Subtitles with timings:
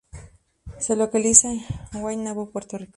[0.79, 1.61] Se localiza en
[1.93, 2.89] Guaynabo, Puerto Rico.